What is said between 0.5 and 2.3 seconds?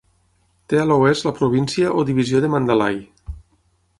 Té a l'oest la província o